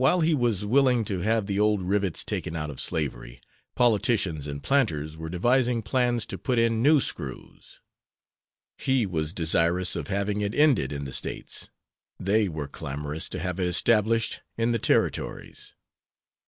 While 0.01 0.21
he 0.21 0.33
was 0.33 0.65
willing 0.65 1.05
to 1.05 1.19
have 1.19 1.45
the 1.45 1.59
old 1.59 1.83
rivets 1.83 2.23
taken 2.23 2.55
out 2.55 2.71
of 2.71 2.81
slavery, 2.81 3.39
politicians 3.75 4.47
and 4.47 4.63
planters 4.63 5.15
were 5.15 5.29
devising 5.29 5.83
plans 5.83 6.25
to 6.25 6.39
put 6.39 6.57
in 6.57 6.81
new 6.81 6.99
screws. 6.99 7.79
He 8.79 9.05
was 9.05 9.31
desirous 9.31 9.95
of 9.95 10.07
having 10.07 10.41
it 10.41 10.55
ended 10.55 10.91
in 10.91 11.05
the 11.05 11.13
States; 11.13 11.69
they 12.19 12.49
were 12.49 12.67
clamorous 12.67 13.29
to 13.29 13.39
have 13.41 13.59
it 13.59 13.67
established 13.67 14.41
in 14.57 14.71
the 14.71 14.79
Territories. 14.79 15.75